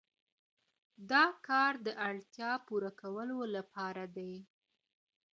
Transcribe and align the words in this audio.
دا 1.11 1.25
کار 1.47 1.73
د 1.85 1.87
اړتیا 2.07 2.51
پوره 2.65 2.91
کولو 3.01 3.39
لپاره 3.55 4.03
دی. 4.15 4.33